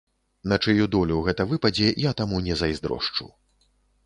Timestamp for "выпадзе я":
1.51-2.15